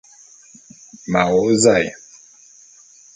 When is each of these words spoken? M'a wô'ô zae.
M'a 1.11 1.21
wô'ô 1.31 1.51
zae. 1.63 1.87